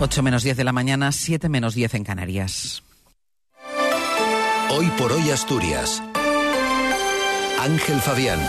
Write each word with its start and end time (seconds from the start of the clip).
8 0.00 0.22
menos 0.22 0.42
10 0.42 0.56
de 0.56 0.64
la 0.64 0.72
mañana, 0.72 1.12
7 1.12 1.48
menos 1.48 1.74
10 1.74 1.94
en 1.94 2.04
Canarias. 2.04 2.82
Hoy 4.70 4.86
por 4.98 5.12
hoy 5.12 5.30
Asturias. 5.30 6.02
Ángel 7.60 8.00
Fabián. 8.00 8.40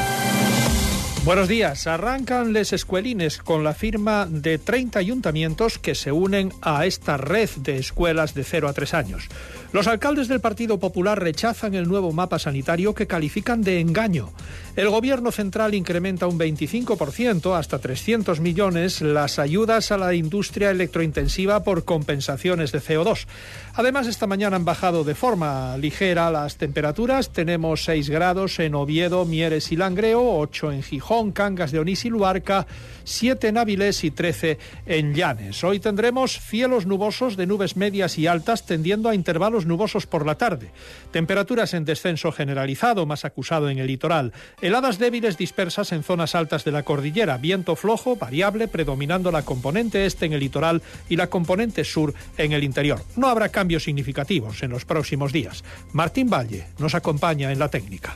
Buenos 1.26 1.48
días. 1.48 1.88
Arrancan 1.88 2.52
les 2.52 2.74
escuelines 2.74 3.38
con 3.38 3.64
la 3.64 3.74
firma 3.74 4.26
de 4.26 4.58
30 4.58 5.00
ayuntamientos 5.00 5.78
que 5.78 5.96
se 5.96 6.12
unen 6.12 6.52
a 6.62 6.86
esta 6.86 7.18
red 7.18 7.50
de 7.58 7.78
escuelas 7.78 8.34
de 8.34 8.44
0 8.44 8.68
a 8.68 8.74
3 8.74 8.94
años. 8.94 9.30
Los 9.74 9.88
alcaldes 9.88 10.28
del 10.28 10.40
Partido 10.40 10.78
Popular 10.78 11.20
rechazan 11.20 11.74
el 11.74 11.88
nuevo 11.88 12.12
mapa 12.12 12.38
sanitario 12.38 12.94
que 12.94 13.08
califican 13.08 13.64
de 13.64 13.80
engaño. 13.80 14.32
El 14.76 14.90
Gobierno 14.90 15.32
central 15.32 15.74
incrementa 15.74 16.28
un 16.28 16.38
25%, 16.38 17.58
hasta 17.58 17.80
300 17.80 18.40
millones, 18.40 19.02
las 19.02 19.40
ayudas 19.40 19.92
a 19.92 19.98
la 19.98 20.14
industria 20.14 20.70
electrointensiva 20.70 21.64
por 21.64 21.86
compensaciones 21.86 22.72
de 22.72 22.82
CO2. 22.82 23.26
Además, 23.74 24.06
esta 24.06 24.28
mañana 24.28 24.58
han 24.58 24.66
bajado 24.66 25.04
de 25.04 25.16
forma 25.16 25.76
ligera 25.78 26.30
las 26.30 26.58
temperaturas. 26.58 27.34
Tenemos 27.34 27.84
6 27.86 28.12
grados 28.12 28.60
en 28.60 28.76
Oviedo, 28.76 29.26
Mieres 29.26 29.72
y 29.72 29.76
Langreo, 29.76 30.38
8 30.38 30.72
en 30.72 30.84
Gijón, 30.84 31.32
Cangas 31.32 31.72
de 31.72 31.80
Onís 31.80 32.06
y 32.06 32.10
Luarca, 32.10 32.68
7 33.06 33.48
en 33.48 33.58
Avilés 33.58 34.04
y 34.04 34.12
13 34.12 34.60
en 34.86 35.16
Llanes. 35.16 35.64
Hoy 35.64 35.80
tendremos 35.80 36.40
cielos 36.40 36.86
nubosos 36.86 37.38
de 37.38 37.48
nubes 37.48 37.76
medias 37.76 38.20
y 38.20 38.28
altas 38.28 38.68
tendiendo 38.68 39.10
a 39.10 39.16
intervalos 39.16 39.63
nubosos 39.66 40.08
por 40.08 40.26
la 40.26 40.36
tarde. 40.36 40.72
Temperaturas 41.12 41.74
en 41.74 41.86
descenso 41.86 42.32
generalizado, 42.32 43.06
más 43.06 43.26
acusado 43.26 43.70
en 43.70 43.80
el 43.80 43.88
litoral. 43.88 44.34
Heladas 44.62 45.00
débiles 45.00 45.38
dispersas 45.38 45.92
en 45.92 46.04
zonas 46.04 46.36
altas 46.36 46.64
de 46.64 46.72
la 46.72 46.84
cordillera. 46.84 47.38
Viento 47.38 47.76
flojo, 47.76 48.16
variable, 48.16 48.68
predominando 48.68 49.32
la 49.32 49.44
componente 49.44 50.06
este 50.06 50.26
en 50.26 50.34
el 50.34 50.40
litoral 50.40 50.82
y 51.10 51.16
la 51.16 51.28
componente 51.28 51.84
sur 51.84 52.14
en 52.38 52.52
el 52.52 52.64
interior. 52.64 53.02
No 53.16 53.28
habrá 53.28 53.50
cambios 53.50 53.84
significativos 53.84 54.64
en 54.64 54.72
los 54.72 54.86
próximos 54.86 55.32
días. 55.32 55.64
Martín 55.92 56.30
Valle 56.30 56.68
nos 56.80 56.96
acompaña 56.96 57.52
en 57.52 57.60
la 57.60 57.70
técnica. 57.70 58.16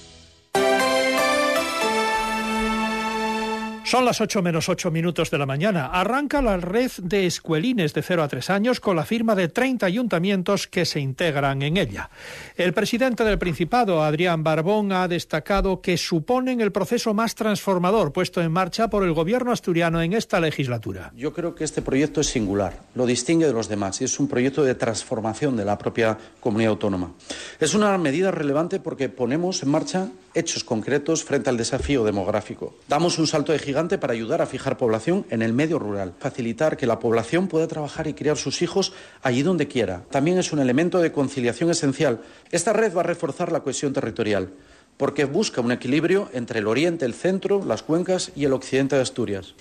Son 3.91 4.05
las 4.05 4.21
8 4.21 4.41
menos 4.41 4.69
8 4.69 4.89
minutos 4.89 5.31
de 5.31 5.37
la 5.37 5.45
mañana. 5.45 5.87
Arranca 5.87 6.41
la 6.41 6.55
red 6.55 6.89
de 7.03 7.25
escuelines 7.25 7.93
de 7.93 8.01
0 8.01 8.23
a 8.23 8.29
3 8.29 8.49
años 8.49 8.79
con 8.79 8.95
la 8.95 9.03
firma 9.03 9.35
de 9.35 9.49
30 9.49 9.85
ayuntamientos 9.85 10.65
que 10.65 10.85
se 10.85 11.01
integran 11.01 11.61
en 11.61 11.75
ella. 11.75 12.09
El 12.55 12.71
presidente 12.71 13.25
del 13.25 13.37
Principado, 13.37 14.01
Adrián 14.01 14.45
Barbón, 14.45 14.93
ha 14.93 15.09
destacado 15.09 15.81
que 15.81 15.97
suponen 15.97 16.61
el 16.61 16.71
proceso 16.71 17.13
más 17.13 17.35
transformador 17.35 18.13
puesto 18.13 18.41
en 18.41 18.53
marcha 18.53 18.89
por 18.89 19.03
el 19.03 19.11
gobierno 19.11 19.51
asturiano 19.51 20.01
en 20.01 20.13
esta 20.13 20.39
legislatura. 20.39 21.11
Yo 21.13 21.33
creo 21.33 21.53
que 21.53 21.65
este 21.65 21.81
proyecto 21.81 22.21
es 22.21 22.27
singular, 22.27 22.79
lo 22.95 23.05
distingue 23.05 23.45
de 23.45 23.51
los 23.51 23.67
demás 23.67 23.99
y 23.99 24.05
es 24.05 24.17
un 24.21 24.29
proyecto 24.29 24.63
de 24.63 24.73
transformación 24.73 25.57
de 25.57 25.65
la 25.65 25.77
propia 25.77 26.17
comunidad 26.39 26.71
autónoma. 26.71 27.11
Es 27.59 27.73
una 27.73 27.97
medida 27.97 28.31
relevante 28.31 28.79
porque 28.79 29.09
ponemos 29.09 29.63
en 29.63 29.69
marcha 29.69 30.07
hechos 30.33 30.63
concretos 30.63 31.23
frente 31.23 31.49
al 31.49 31.57
desafío 31.57 32.03
demográfico. 32.03 32.75
Damos 32.87 33.19
un 33.19 33.27
salto 33.27 33.51
de 33.51 33.59
gigante 33.59 33.97
para 33.97 34.13
ayudar 34.13 34.41
a 34.41 34.45
fijar 34.45 34.77
población 34.77 35.25
en 35.29 35.41
el 35.41 35.53
medio 35.53 35.79
rural, 35.79 36.13
facilitar 36.19 36.77
que 36.77 36.87
la 36.87 36.99
población 36.99 37.47
pueda 37.47 37.67
trabajar 37.67 38.07
y 38.07 38.13
criar 38.13 38.37
sus 38.37 38.61
hijos 38.61 38.93
allí 39.21 39.43
donde 39.43 39.67
quiera. 39.67 40.03
También 40.09 40.37
es 40.37 40.53
un 40.53 40.59
elemento 40.59 40.99
de 40.99 41.11
conciliación 41.11 41.69
esencial. 41.69 42.21
Esta 42.51 42.73
red 42.73 42.95
va 42.95 43.01
a 43.01 43.05
reforzar 43.05 43.51
la 43.51 43.61
cohesión 43.61 43.93
territorial 43.93 44.53
porque 44.97 45.25
busca 45.25 45.61
un 45.61 45.71
equilibrio 45.71 46.29
entre 46.33 46.59
el 46.59 46.67
oriente, 46.67 47.05
el 47.05 47.15
centro, 47.15 47.63
las 47.65 47.81
cuencas 47.81 48.31
y 48.35 48.45
el 48.45 48.53
occidente 48.53 48.95
de 48.95 49.01
Asturias. 49.01 49.55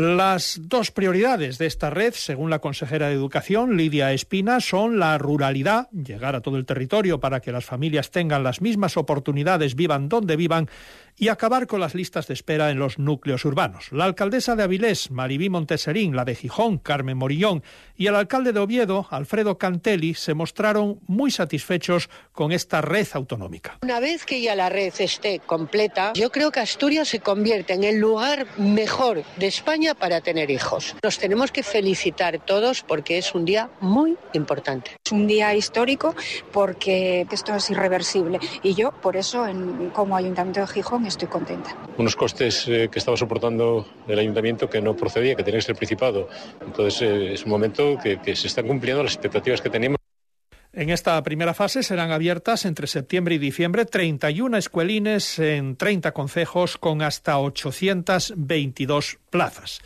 Las 0.00 0.58
dos 0.62 0.92
prioridades 0.92 1.58
de 1.58 1.66
esta 1.66 1.90
red, 1.90 2.14
según 2.14 2.48
la 2.48 2.60
consejera 2.60 3.08
de 3.08 3.12
Educación, 3.12 3.76
Lidia 3.76 4.14
Espina, 4.14 4.60
son 4.60 4.98
la 4.98 5.18
ruralidad, 5.18 5.90
llegar 5.90 6.34
a 6.34 6.40
todo 6.40 6.56
el 6.56 6.64
territorio 6.64 7.20
para 7.20 7.40
que 7.40 7.52
las 7.52 7.66
familias 7.66 8.10
tengan 8.10 8.42
las 8.42 8.62
mismas 8.62 8.96
oportunidades, 8.96 9.74
vivan 9.74 10.08
donde 10.08 10.36
vivan, 10.36 10.70
y 11.18 11.28
acabar 11.28 11.66
con 11.66 11.80
las 11.80 11.94
listas 11.94 12.26
de 12.28 12.32
espera 12.32 12.70
en 12.70 12.78
los 12.78 12.98
núcleos 12.98 13.44
urbanos. 13.44 13.92
La 13.92 14.04
alcaldesa 14.06 14.56
de 14.56 14.62
Avilés, 14.62 15.10
Maribí 15.10 15.50
Monteserín, 15.50 16.16
la 16.16 16.24
de 16.24 16.34
Gijón, 16.34 16.78
Carmen 16.78 17.18
Morillón, 17.18 17.62
y 17.94 18.06
el 18.06 18.14
alcalde 18.14 18.54
de 18.54 18.60
Oviedo, 18.60 19.06
Alfredo 19.10 19.58
Cantelli, 19.58 20.14
se 20.14 20.32
mostraron 20.32 21.00
muy 21.06 21.30
satisfechos 21.30 22.08
con 22.32 22.52
esta 22.52 22.80
red 22.80 23.06
autonómica. 23.12 23.76
Una 23.82 24.00
vez 24.00 24.24
que 24.24 24.40
ya 24.40 24.54
la 24.54 24.70
red 24.70 24.94
esté 24.98 25.40
completa, 25.40 26.14
yo 26.14 26.30
creo 26.30 26.50
que 26.50 26.60
Asturias 26.60 27.08
se 27.08 27.20
convierte 27.20 27.74
en 27.74 27.84
el 27.84 27.98
lugar 27.98 28.46
mejor 28.56 29.22
de 29.36 29.46
España 29.46 29.89
para 29.94 30.20
tener 30.20 30.50
hijos. 30.50 30.94
Nos 31.02 31.18
tenemos 31.18 31.50
que 31.50 31.62
felicitar 31.62 32.38
todos 32.44 32.82
porque 32.82 33.18
es 33.18 33.34
un 33.34 33.44
día 33.44 33.70
muy 33.80 34.16
importante. 34.32 34.92
Es 35.04 35.12
un 35.12 35.26
día 35.26 35.54
histórico 35.54 36.14
porque 36.52 37.26
esto 37.30 37.54
es 37.54 37.70
irreversible 37.70 38.38
y 38.62 38.74
yo 38.74 38.92
por 38.92 39.16
eso 39.16 39.46
en, 39.46 39.90
como 39.90 40.16
Ayuntamiento 40.16 40.60
de 40.60 40.66
Gijón 40.66 41.06
estoy 41.06 41.28
contenta. 41.28 41.76
Unos 41.98 42.16
costes 42.16 42.66
eh, 42.68 42.88
que 42.90 42.98
estaba 42.98 43.16
soportando 43.16 43.86
el 44.08 44.18
ayuntamiento 44.18 44.68
que 44.68 44.80
no 44.80 44.96
procedía, 44.96 45.34
que 45.34 45.42
tenía 45.42 45.58
que 45.58 45.66
ser 45.66 45.76
Principado. 45.80 46.28
Entonces 46.60 47.00
eh, 47.02 47.32
es 47.32 47.44
un 47.44 47.50
momento 47.50 47.96
que, 48.02 48.18
que 48.20 48.36
se 48.36 48.48
están 48.48 48.66
cumpliendo 48.66 49.02
las 49.02 49.14
expectativas 49.14 49.62
que 49.62 49.70
teníamos. 49.70 49.99
En 50.72 50.88
esta 50.88 51.20
primera 51.24 51.52
fase 51.52 51.82
serán 51.82 52.12
abiertas 52.12 52.64
entre 52.64 52.86
septiembre 52.86 53.34
y 53.34 53.38
diciembre 53.38 53.86
31 53.86 54.56
escuelines 54.56 55.40
en 55.40 55.74
30 55.74 56.12
concejos 56.12 56.78
con 56.78 57.02
hasta 57.02 57.40
822 57.40 59.18
plazas. 59.30 59.80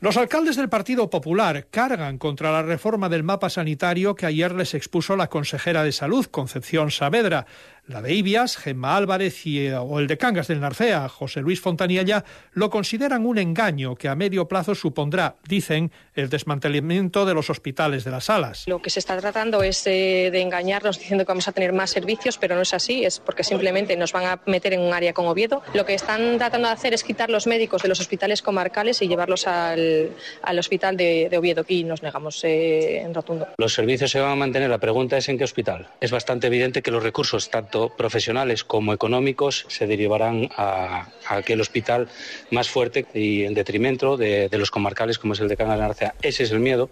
Los 0.00 0.18
alcaldes 0.18 0.56
del 0.56 0.70
Partido 0.70 1.10
Popular 1.10 1.66
cargan 1.70 2.16
contra 2.18 2.52
la 2.52 2.62
reforma 2.62 3.08
del 3.08 3.22
mapa 3.22 3.50
sanitario 3.50 4.14
que 4.14 4.26
ayer 4.26 4.54
les 4.54 4.74
expuso 4.74 5.16
la 5.16 5.28
consejera 5.28 5.84
de 5.84 5.92
Salud, 5.92 6.26
Concepción 6.26 6.90
Saavedra. 6.90 7.46
La 7.90 8.00
de 8.02 8.14
Ibias, 8.14 8.56
Gemma 8.56 8.96
Álvarez 8.96 9.44
y, 9.46 9.66
eh, 9.66 9.76
o 9.76 9.98
el 9.98 10.06
de 10.06 10.16
Cangas 10.16 10.46
del 10.46 10.60
Narcea, 10.60 11.08
José 11.08 11.40
Luis 11.40 11.60
Fontanilla, 11.60 12.24
lo 12.52 12.70
consideran 12.70 13.26
un 13.26 13.36
engaño 13.36 13.96
que 13.96 14.08
a 14.08 14.14
medio 14.14 14.46
plazo 14.46 14.76
supondrá, 14.76 15.34
dicen, 15.48 15.90
el 16.14 16.30
desmantelamiento 16.30 17.26
de 17.26 17.34
los 17.34 17.50
hospitales 17.50 18.04
de 18.04 18.12
las 18.12 18.30
alas. 18.30 18.62
Lo 18.68 18.80
que 18.80 18.90
se 18.90 19.00
está 19.00 19.18
tratando 19.18 19.64
es 19.64 19.84
eh, 19.88 20.30
de 20.30 20.40
engañarnos 20.40 21.00
diciendo 21.00 21.24
que 21.24 21.32
vamos 21.32 21.48
a 21.48 21.52
tener 21.52 21.72
más 21.72 21.90
servicios, 21.90 22.38
pero 22.38 22.54
no 22.54 22.60
es 22.60 22.72
así, 22.74 23.04
es 23.04 23.18
porque 23.18 23.42
simplemente 23.42 23.96
nos 23.96 24.12
van 24.12 24.26
a 24.26 24.40
meter 24.46 24.72
en 24.74 24.82
un 24.82 24.94
área 24.94 25.12
con 25.12 25.26
Oviedo. 25.26 25.60
Lo 25.74 25.84
que 25.84 25.94
están 25.94 26.38
tratando 26.38 26.68
de 26.68 26.74
hacer 26.74 26.94
es 26.94 27.02
quitar 27.02 27.28
los 27.28 27.48
médicos 27.48 27.82
de 27.82 27.88
los 27.88 27.98
hospitales 27.98 28.40
comarcales 28.40 29.02
y 29.02 29.08
llevarlos 29.08 29.48
al, 29.48 30.10
al 30.42 30.58
hospital 30.60 30.96
de, 30.96 31.26
de, 31.28 31.38
Oviedo 31.38 31.64
y 31.66 31.82
nos 31.82 32.04
negamos 32.04 32.44
eh, 32.44 33.00
en 33.00 33.12
rotundo. 33.12 33.48
Los 33.58 33.74
servicios 33.74 34.12
se 34.12 34.20
van 34.20 34.30
a 34.30 34.36
mantener, 34.36 34.70
la 34.70 34.78
pregunta 34.78 35.16
es 35.16 35.28
en 35.28 35.38
qué 35.38 35.42
hospital. 35.42 35.88
Es 36.00 36.12
bastante 36.12 36.46
evidente 36.46 36.82
que 36.82 36.92
los 36.92 37.02
recursos, 37.02 37.50
tanto 37.50 37.79
profesionales 37.88 38.64
como 38.64 38.92
económicos 38.92 39.64
se 39.68 39.86
derivarán 39.86 40.48
a, 40.56 41.08
aquel 41.28 41.60
hospital 41.60 42.08
más 42.50 42.68
fuerte 42.68 43.06
y 43.14 43.44
en 43.44 43.54
detrimento 43.54 44.16
de, 44.16 44.48
de 44.48 44.58
los 44.58 44.70
comarcales 44.70 45.18
como 45.18 45.32
es 45.32 45.40
el 45.40 45.48
de 45.48 45.56
Cangas 45.56 45.78
de 45.78 45.82
Narcea. 45.82 46.14
Ese 46.22 46.42
es 46.44 46.50
el 46.50 46.60
miedo. 46.60 46.90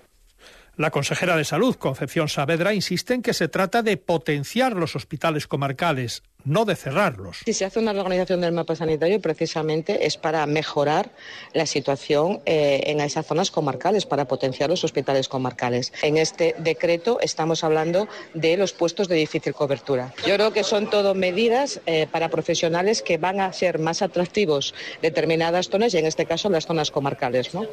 La 0.79 0.93
consejera 0.93 1.37
de 1.37 1.45
Salud, 1.45 1.75
Concepción 1.75 2.29
Saavedra, 2.29 2.73
insiste 2.73 3.13
en 3.13 3.21
que 3.21 3.35
se 3.35 3.49
trata 3.49 3.83
de 3.83 3.97
potenciar 3.97 4.77
los 4.77 4.95
hospitales 4.95 5.49
comarcales, 5.49 6.23
no 6.45 6.65
de 6.65 6.77
cerrarlos. 6.77 7.39
Si 7.45 7.53
se 7.53 7.65
hace 7.65 7.81
una 7.81 7.93
reorganización 7.93 8.41
del 8.43 8.53
mapa 8.53 8.77
sanitario, 8.77 9.21
precisamente 9.21 10.07
es 10.07 10.17
para 10.17 10.47
mejorar 10.47 11.11
la 11.53 11.67
situación 11.67 12.43
eh, 12.47 12.83
en 12.87 13.01
esas 13.01 13.27
zonas 13.27 13.51
comarcales, 13.51 14.07
para 14.07 14.27
potenciar 14.27 14.71
los 14.71 14.85
hospitales 14.85 15.29
comarcales. 15.29 15.93
En 16.01 16.17
este 16.17 16.55
decreto 16.59 17.19
estamos 17.21 17.65
hablando 17.65 18.07
de 18.35 18.57
los 18.57 18.73
puestos 18.73 19.09
de 19.09 19.17
difícil 19.17 19.55
cobertura. 19.55 20.15
Yo 20.29 20.37
creo 20.37 20.53
que 20.53 20.63
son 20.63 20.89
todo 20.89 21.13
medidas 21.17 21.81
eh, 21.87 22.07
para 22.09 22.29
profesionales 22.29 23.03
que 23.03 23.19
van 23.19 23.41
a 23.41 23.53
ser 23.53 23.81
más 23.81 24.01
atractivos 24.01 24.77
determinadas 25.03 25.71
zonas 25.71 25.93
y 25.95 25.99
en 25.99 26.07
este 26.07 26.25
caso 26.25 26.49
las 26.51 26.67
zonas 26.67 26.93
comarcales. 26.93 27.53
¿no? 27.53 27.67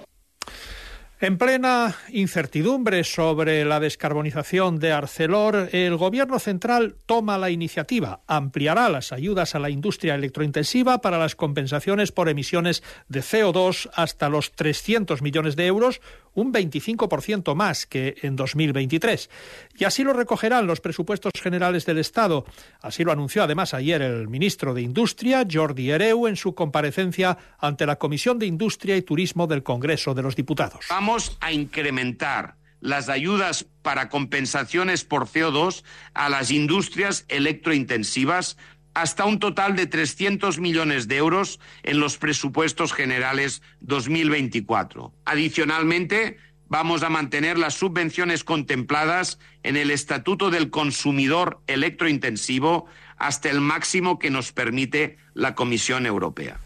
En 1.22 1.38
plena 1.38 1.96
incertidumbre 2.10 3.06
sobre 3.06 3.64
la 3.64 3.80
descarbonización 3.80 4.80
de 4.80 4.92
Arcelor, 4.92 5.70
el 5.72 5.96
Gobierno 5.96 6.40
central 6.40 6.98
toma 7.06 7.38
la 7.38 7.50
iniciativa, 7.50 8.20
ampliará 8.28 8.90
las 8.90 9.14
ayudas 9.14 9.56
a 9.56 9.60
la 9.60 9.70
industria 9.70 10.16
electrointensiva 10.16 11.00
para 11.00 11.18
las 11.18 11.38
compensaciones 11.38 12.12
por 12.12 12.28
emisiones 12.28 12.84
de 13.08 13.22
CO2 13.22 13.90
hasta 13.94 14.28
los 14.28 14.52
300 14.52 15.22
millones 15.22 15.56
de 15.56 15.68
euros, 15.68 16.02
un 16.36 16.54
25% 16.54 17.56
más 17.56 17.86
que 17.86 18.16
en 18.22 18.36
2023. 18.36 19.30
Y 19.78 19.84
así 19.86 20.04
lo 20.04 20.14
recogerán 20.14 20.68
los 20.68 20.82
presupuestos 20.82 21.32
generales 21.42 21.86
del 21.86 21.98
Estado. 21.98 22.46
Así 22.82 23.04
lo 23.04 23.12
anunció 23.12 23.44
además 23.44 23.74
ayer 23.74 24.02
el 24.02 24.28
ministro 24.28 24.74
de 24.74 24.82
Industria, 24.82 25.46
Jordi 25.52 25.90
Hereu, 25.90 26.28
en 26.28 26.36
su 26.36 26.54
comparecencia 26.54 27.38
ante 27.60 27.86
la 27.86 27.96
Comisión 27.96 28.38
de 28.40 28.46
Industria 28.46 28.96
y 28.96 29.02
Turismo 29.02 29.48
del 29.48 29.64
Congreso 29.64 30.14
de 30.14 30.22
los 30.22 30.36
Diputados. 30.36 30.86
Vamos 30.90 31.38
a 31.42 31.52
incrementar 31.52 32.56
las 32.86 33.10
ayudas 33.10 33.66
para 33.82 34.10
compensaciones 34.10 35.04
por 35.04 35.28
CO2 35.28 35.84
a 36.14 36.30
las 36.30 36.52
industrias 36.52 37.26
electrointensivas 37.30 38.58
hasta 38.96 39.26
un 39.26 39.40
total 39.40 39.76
de 39.76 39.86
300 39.86 40.58
millones 40.60 41.08
de 41.08 41.18
euros 41.18 41.60
en 41.84 42.00
los 42.00 42.18
presupuestos 42.18 42.94
generales 42.94 43.62
2024. 43.82 45.14
Adicionalmente, 45.26 46.38
vamos 46.70 47.04
a 47.04 47.10
mantener 47.10 47.60
las 47.60 47.76
subvenciones 47.76 48.46
contempladas 48.46 49.38
en 49.64 49.76
el 49.76 49.92
Estatuto 49.92 50.50
del 50.50 50.70
Consumidor 50.70 51.60
Electrointensivo 51.68 52.86
hasta 53.18 53.50
el 53.50 53.60
máximo 53.60 54.18
que 54.18 54.32
nos 54.32 54.54
permite 54.54 55.18
la 55.34 55.56
Comisión 55.56 56.06
Europea. 56.06 56.60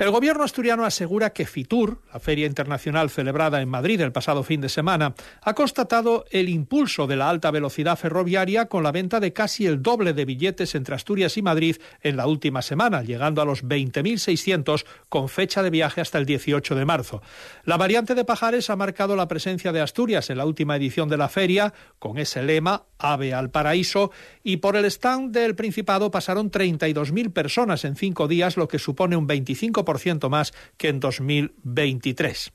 El 0.00 0.10
gobierno 0.12 0.44
asturiano 0.44 0.86
asegura 0.86 1.34
que 1.34 1.44
Fitur, 1.44 1.98
la 2.10 2.20
feria 2.20 2.46
internacional 2.46 3.10
celebrada 3.10 3.60
en 3.60 3.68
Madrid 3.68 4.00
el 4.00 4.12
pasado 4.12 4.42
fin 4.42 4.62
de 4.62 4.70
semana, 4.70 5.14
ha 5.42 5.52
constatado 5.52 6.24
el 6.30 6.48
impulso 6.48 7.06
de 7.06 7.16
la 7.16 7.28
alta 7.28 7.50
velocidad 7.50 7.98
ferroviaria 7.98 8.64
con 8.64 8.82
la 8.82 8.92
venta 8.92 9.20
de 9.20 9.34
casi 9.34 9.66
el 9.66 9.82
doble 9.82 10.14
de 10.14 10.24
billetes 10.24 10.74
entre 10.74 10.94
Asturias 10.94 11.36
y 11.36 11.42
Madrid 11.42 11.76
en 12.00 12.16
la 12.16 12.26
última 12.26 12.62
semana, 12.62 13.02
llegando 13.02 13.42
a 13.42 13.44
los 13.44 13.62
20.600 13.62 14.86
con 15.10 15.28
fecha 15.28 15.62
de 15.62 15.68
viaje 15.68 16.00
hasta 16.00 16.16
el 16.16 16.24
18 16.24 16.76
de 16.76 16.86
marzo. 16.86 17.20
La 17.66 17.76
variante 17.76 18.14
de 18.14 18.24
Pajares 18.24 18.70
ha 18.70 18.76
marcado 18.76 19.16
la 19.16 19.28
presencia 19.28 19.70
de 19.70 19.82
Asturias 19.82 20.30
en 20.30 20.38
la 20.38 20.46
última 20.46 20.76
edición 20.76 21.10
de 21.10 21.18
la 21.18 21.28
feria, 21.28 21.74
con 21.98 22.16
ese 22.16 22.42
lema 22.42 22.84
Ave 22.96 23.34
al 23.34 23.50
Paraíso, 23.50 24.12
y 24.42 24.56
por 24.56 24.76
el 24.76 24.86
stand 24.86 25.34
del 25.34 25.54
Principado 25.54 26.10
pasaron 26.10 26.50
32.000 26.50 27.34
personas 27.34 27.84
en 27.84 27.96
cinco 27.96 28.28
días, 28.28 28.56
lo 28.56 28.66
que 28.66 28.78
supone 28.78 29.14
un 29.14 29.28
25% 29.28 29.89
más 30.30 30.52
que 30.76 30.88
en 30.88 31.00
2023. 31.00 32.52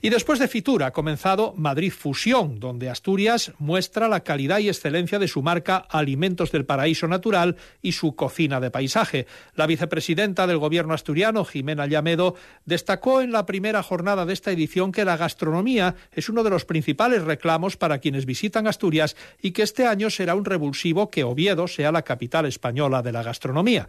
Y 0.00 0.10
después 0.10 0.38
de 0.38 0.46
Fitur 0.46 0.84
ha 0.84 0.92
comenzado 0.92 1.54
Madrid 1.56 1.92
Fusión, 1.92 2.60
donde 2.60 2.88
Asturias 2.88 3.52
muestra 3.58 4.06
la 4.06 4.20
calidad 4.20 4.60
y 4.60 4.68
excelencia 4.68 5.18
de 5.18 5.26
su 5.26 5.42
marca 5.42 5.76
Alimentos 5.76 6.52
del 6.52 6.64
Paraíso 6.64 7.08
Natural 7.08 7.56
y 7.82 7.92
su 7.92 8.14
cocina 8.14 8.60
de 8.60 8.70
paisaje. 8.70 9.26
La 9.56 9.66
vicepresidenta 9.66 10.46
del 10.46 10.58
Gobierno 10.58 10.94
asturiano, 10.94 11.44
Jimena 11.44 11.86
Llamedo, 11.86 12.36
destacó 12.64 13.20
en 13.22 13.32
la 13.32 13.44
primera 13.44 13.82
jornada 13.82 14.24
de 14.24 14.34
esta 14.34 14.52
edición 14.52 14.92
que 14.92 15.04
la 15.04 15.16
gastronomía 15.16 15.96
es 16.12 16.28
uno 16.28 16.44
de 16.44 16.50
los 16.50 16.64
principales 16.64 17.24
reclamos 17.24 17.76
para 17.76 17.98
quienes 17.98 18.24
visitan 18.24 18.68
Asturias 18.68 19.16
y 19.42 19.50
que 19.50 19.62
este 19.62 19.86
año 19.86 20.10
será 20.10 20.36
un 20.36 20.44
revulsivo 20.44 21.10
que 21.10 21.24
Oviedo 21.24 21.66
sea 21.66 21.90
la 21.90 22.02
capital 22.02 22.46
española 22.46 23.02
de 23.02 23.10
la 23.10 23.24
gastronomía. 23.24 23.88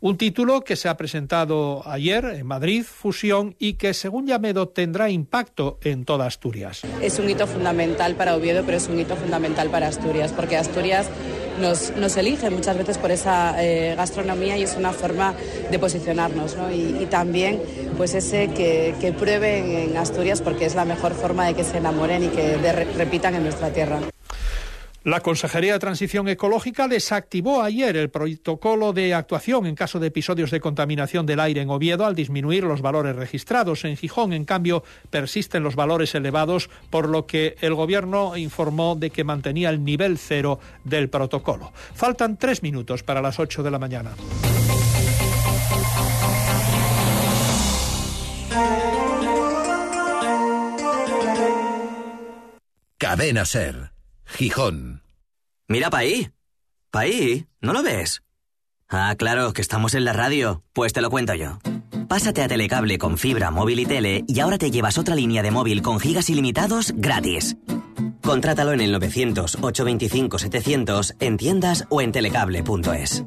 Un 0.00 0.16
título 0.16 0.62
que 0.62 0.76
se 0.76 0.88
ha 0.88 0.96
presentado 0.96 1.86
ayer 1.86 2.24
en 2.24 2.46
Madrid, 2.46 2.84
Fusión, 2.84 3.56
y 3.58 3.74
que, 3.74 3.92
según 3.92 4.26
Llamedo, 4.26 4.68
tendrá 4.68 5.10
impacto 5.10 5.49
en 5.82 6.04
Asturias. 6.20 6.82
Es 7.02 7.18
un 7.18 7.28
hito 7.28 7.46
fundamental 7.46 8.14
para 8.14 8.36
Oviedo, 8.36 8.62
pero 8.64 8.76
es 8.76 8.88
un 8.88 8.98
hito 8.98 9.16
fundamental 9.16 9.70
para 9.70 9.88
Asturias, 9.88 10.32
porque 10.32 10.56
Asturias 10.56 11.08
nos, 11.60 11.92
nos 11.96 12.16
elige 12.16 12.50
muchas 12.50 12.76
veces 12.76 12.98
por 12.98 13.10
esa 13.10 13.62
eh, 13.62 13.94
gastronomía 13.96 14.56
y 14.56 14.62
es 14.62 14.76
una 14.76 14.92
forma 14.92 15.34
de 15.70 15.78
posicionarnos. 15.78 16.56
¿no? 16.56 16.70
Y, 16.72 17.06
también 17.10 17.60
pues 17.96 18.14
ese 18.14 18.48
que, 18.48 18.94
que, 19.00 19.12
prueben 19.12 19.72
en 19.72 19.96
Asturias 19.96 20.40
porque 20.40 20.64
es 20.64 20.74
la 20.74 20.84
mejor 20.84 21.12
forma 21.14 21.46
de 21.46 21.54
que 21.54 21.64
se 21.64 21.78
enamoren 21.78 22.24
y 22.24 22.28
que 22.28 22.56
repitan 22.96 23.34
en 23.34 23.42
nuestra 23.42 23.70
tierra. 23.70 23.98
La 25.02 25.20
Consejería 25.20 25.72
de 25.72 25.78
Transición 25.78 26.28
Ecológica 26.28 26.86
desactivó 26.86 27.62
ayer 27.62 27.96
el 27.96 28.10
protocolo 28.10 28.92
de 28.92 29.14
actuación 29.14 29.64
en 29.64 29.74
caso 29.74 29.98
de 29.98 30.08
episodios 30.08 30.50
de 30.50 30.60
contaminación 30.60 31.24
del 31.24 31.40
aire 31.40 31.62
en 31.62 31.70
Oviedo 31.70 32.04
al 32.04 32.14
disminuir 32.14 32.64
los 32.64 32.82
valores 32.82 33.16
registrados. 33.16 33.86
En 33.86 33.96
Gijón, 33.96 34.34
en 34.34 34.44
cambio, 34.44 34.84
persisten 35.08 35.62
los 35.62 35.74
valores 35.74 36.14
elevados, 36.14 36.68
por 36.90 37.08
lo 37.08 37.26
que 37.26 37.56
el 37.62 37.74
Gobierno 37.74 38.36
informó 38.36 38.94
de 38.94 39.08
que 39.08 39.24
mantenía 39.24 39.70
el 39.70 39.82
nivel 39.82 40.18
cero 40.18 40.60
del 40.84 41.08
protocolo. 41.08 41.72
Faltan 41.94 42.36
tres 42.36 42.62
minutos 42.62 43.02
para 43.02 43.22
las 43.22 43.38
ocho 43.38 43.62
de 43.62 43.70
la 43.70 43.78
mañana. 43.78 44.10
Cadena 52.98 53.46
Ser. 53.46 53.99
Gijón. 54.30 55.02
Mira 55.68 55.90
pa' 55.90 55.98
ahí. 55.98 56.30
Pa'. 56.90 57.04
¿No 57.60 57.72
lo 57.72 57.82
ves? 57.82 58.22
Ah, 58.88 59.14
claro, 59.16 59.52
que 59.52 59.62
estamos 59.62 59.94
en 59.94 60.04
la 60.04 60.12
radio. 60.12 60.64
Pues 60.72 60.92
te 60.92 61.00
lo 61.00 61.10
cuento 61.10 61.34
yo. 61.34 61.60
Pásate 62.08 62.42
a 62.42 62.48
Telecable 62.48 62.98
con 62.98 63.18
fibra, 63.18 63.52
móvil 63.52 63.78
y 63.78 63.86
tele 63.86 64.24
y 64.26 64.40
ahora 64.40 64.58
te 64.58 64.72
llevas 64.72 64.98
otra 64.98 65.14
línea 65.14 65.44
de 65.44 65.52
móvil 65.52 65.82
con 65.82 66.00
gigas 66.00 66.28
ilimitados 66.28 66.92
gratis. 66.96 67.56
Contrátalo 68.22 68.72
en 68.72 68.80
el 68.80 68.92
900-825-700 68.96 71.14
en 71.20 71.36
tiendas 71.36 71.86
o 71.88 72.00
en 72.00 72.10
telecable.es. 72.12 73.24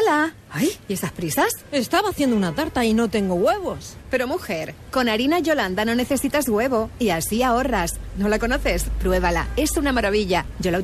Hola. 0.00 0.32
Ay, 0.50 0.70
¿y 0.88 0.92
estas 0.92 1.10
prisas? 1.10 1.52
Estaba 1.72 2.10
haciendo 2.10 2.36
una 2.36 2.54
tarta 2.54 2.84
y 2.84 2.94
no 2.94 3.08
tengo 3.08 3.34
huevos. 3.34 3.96
Pero 4.10 4.28
mujer, 4.28 4.74
con 4.92 5.08
harina 5.08 5.40
Yolanda 5.40 5.84
no 5.84 5.94
necesitas 5.96 6.48
huevo 6.48 6.88
y 7.00 7.10
así 7.10 7.42
ahorras. 7.42 7.96
¿No 8.16 8.28
la 8.28 8.38
conoces? 8.38 8.84
Pruébala, 9.00 9.48
es 9.56 9.76
una 9.76 9.92
maravilla. 9.92 10.46
Yo 10.60 10.70
la 10.70 10.76